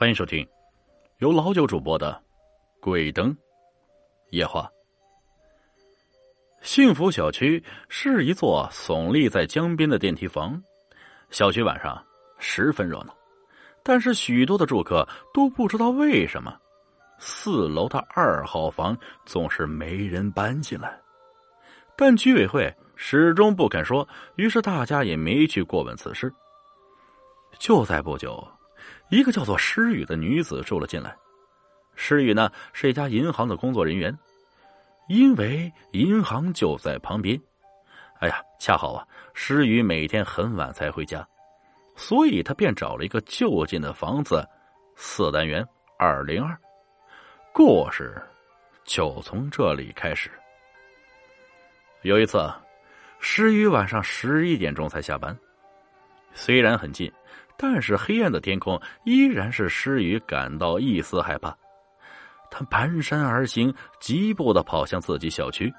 [0.00, 0.48] 欢迎收听
[1.18, 2.18] 由老九主播的
[2.80, 3.36] 《鬼灯
[4.30, 4.62] 夜话》。
[6.62, 10.58] 幸福小区是一座耸立在江边的电梯房，
[11.28, 12.02] 小区晚上
[12.38, 13.14] 十分热闹，
[13.82, 16.58] 但是许多的住客都不知道为什么
[17.18, 18.96] 四楼的二号房
[19.26, 20.98] 总是没人搬进来，
[21.94, 26.32] 但居委会始终不肯说，于是大家也没去过问此事。
[27.58, 28.42] 就在不久。
[29.08, 31.14] 一个叫做诗雨的女子住了进来。
[31.96, 34.16] 诗雨呢是一家银行的工作人员，
[35.08, 37.40] 因为银行就在旁边。
[38.20, 41.26] 哎呀，恰好啊，诗雨每天很晚才回家，
[41.96, 44.46] 所以他便找了一个就近的房子，
[44.96, 45.66] 四单元
[45.98, 46.56] 二零二。
[47.52, 48.22] 故事
[48.84, 50.30] 就从这里开始。
[52.02, 52.50] 有一次，
[53.18, 55.36] 诗雨晚上十一点钟才下班，
[56.32, 57.12] 虽然很近。
[57.62, 61.54] 但是黑暗的天空依然是诗雨感到一丝害怕，
[62.50, 65.70] 他蹒跚而行，疾步的跑向自己小区。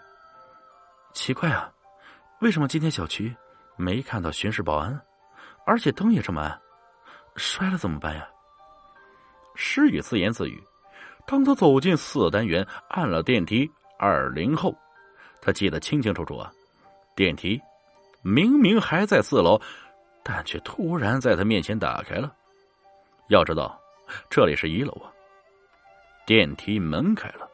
[1.11, 1.73] 奇怪啊，
[2.41, 3.35] 为什么今天小区
[3.77, 5.01] 没看到巡视保安，
[5.65, 6.61] 而且灯也这么暗？
[7.35, 8.27] 摔了怎么办呀？
[9.55, 10.63] 诗雨自言自语。
[11.25, 14.71] 当他走进四单元，按了电梯二零后，
[15.41, 16.51] 他记得清清楚楚啊，
[17.15, 17.59] 电梯
[18.21, 19.59] 明明还在四楼。
[20.23, 22.33] 但却突然在他面前打开了。
[23.29, 23.79] 要知道，
[24.29, 25.11] 这里是一楼啊。
[26.25, 27.49] 电梯门开了，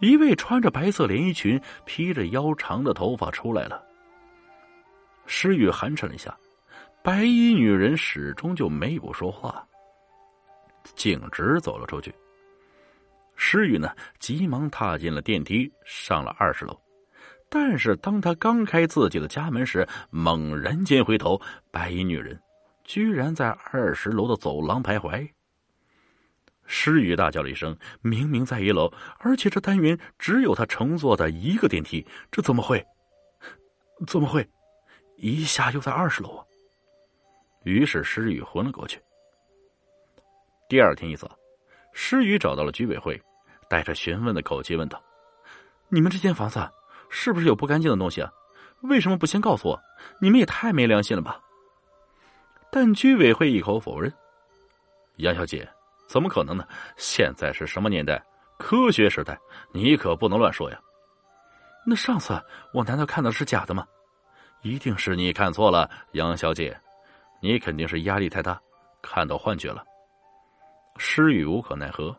[0.00, 3.82] 一位穿着白色连衣裙、披着腰长的头发出来了。
[5.26, 6.36] 诗雨寒碜了一下，
[7.02, 9.66] 白衣女人始终就没有说话，
[10.96, 12.12] 径直走了出去。
[13.36, 16.78] 诗雨呢，急忙踏进了电梯，上了二十楼。
[17.52, 21.40] 但是，当他刚开自己的家门时，猛然间回头，
[21.72, 22.40] 白衣女人
[22.84, 25.28] 居然在二十楼的走廊徘徊。
[26.64, 32.86] 诗雨大叫了一声：“明明在一楼，而且这单元只有他乘坐的一个电梯，这怎么会？
[34.06, 34.48] 怎么会？
[35.16, 36.44] 一下又在二十楼啊！”
[37.66, 39.00] 于是，诗雨昏了过去。
[40.68, 41.36] 第二天一早，
[41.92, 43.20] 诗雨找到了居委会，
[43.68, 45.02] 带着询问的口气问道
[45.90, 46.60] ：“你们这间房子？”
[47.10, 48.32] 是不是有不干净的东西啊？
[48.82, 49.78] 为什么不先告诉我？
[50.20, 51.38] 你们也太没良心了吧！
[52.72, 54.10] 但居委会一口否认。
[55.16, 55.68] 杨小姐，
[56.06, 56.66] 怎么可能呢？
[56.96, 58.24] 现在是什么年代？
[58.58, 59.38] 科学时代，
[59.72, 60.80] 你可不能乱说呀。
[61.84, 62.40] 那上次
[62.72, 63.86] 我难道看到的是假的吗？
[64.62, 66.78] 一定是你看错了，杨小姐，
[67.40, 68.60] 你肯定是压力太大，
[69.02, 69.82] 看到幻觉了。
[70.98, 72.14] 诗雨无可奈何。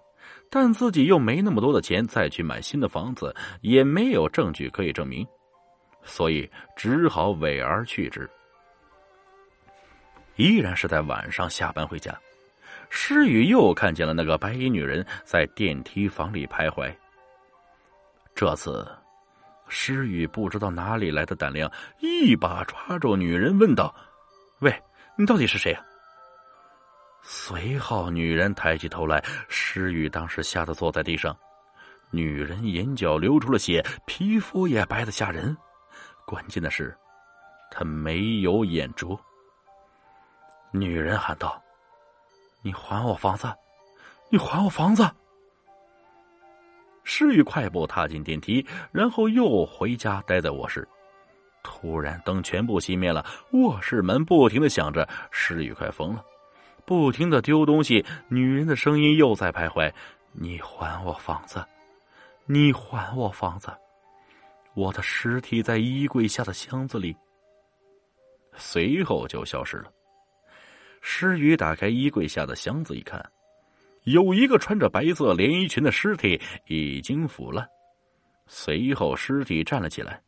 [0.54, 5.26] 但自己又没那么多的钱再去买新的房子，也没有证据可以证明，
[6.04, 8.30] 所以只好委而去之。
[10.36, 12.14] 依然是在晚上下班回家，
[12.90, 16.94] 诗雨又看见了那个白衣女人在电梯房里徘徊。
[18.36, 18.86] 这次，
[19.70, 23.96] 诗雨不知道哪里来的胆量，一把抓住女人，问道
[24.60, 24.84] ：“喂，
[25.16, 25.82] 你到底是谁呀？”
[27.22, 31.36] 随后，女人抬起头来，诗雨当时吓得坐在地上。
[32.10, 35.56] 女人眼角流出了血，皮肤也白的吓人。
[36.26, 36.96] 关键的是，
[37.70, 39.18] 她没有眼珠。
[40.72, 41.62] 女人喊道
[42.64, 43.48] ：“你还我房子！
[44.30, 45.10] 你还我房子！”
[47.04, 50.88] 诗雨快步踏进电梯，然后又回家，待在卧室。
[51.64, 56.24] 突然，灯全部熄灭了，卧室门不停的响着，诗雨快疯了。
[56.92, 59.90] 不停的丢东西，女人的声音又在徘徊
[60.36, 61.66] ：“你还我房子，
[62.46, 63.72] 你还我房子，
[64.74, 67.16] 我的尸体在衣柜下的箱子里。”
[68.58, 69.90] 随后就消失了。
[71.00, 73.26] 诗雨打开衣柜下的箱子一看，
[74.04, 77.66] 有一个穿着白色连衣裙的尸体已经腐烂。
[78.48, 80.22] 随后，尸体站了起来。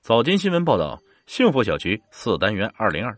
[0.00, 0.96] 早间新闻报道。
[1.24, 3.16] 幸福小区四单元二零二，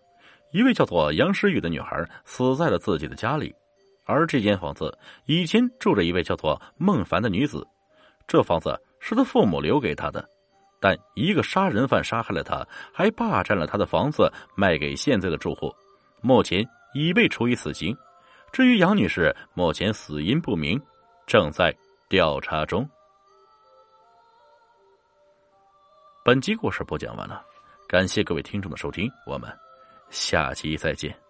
[0.55, 3.53] 一位叫做杨诗雨的女孩死在了自己的家里，
[4.05, 7.67] 而这间房子以前住着一位叫做孟凡的女子，
[8.29, 10.25] 这房子是他父母留给他的，
[10.81, 15.75] 但一个杀人犯杀害了他，还霸占了他的房子，卖给现在的住户，
[16.21, 16.65] 目前
[16.95, 17.93] 已被处以死刑。
[18.53, 20.81] 至于杨女士，目前死因不明，
[21.27, 21.77] 正在
[22.09, 22.89] 调查中。
[26.25, 27.43] 本集故事播讲完了。
[27.89, 29.51] 感谢各位听众的收听，我们
[30.15, 31.24] 下期再见。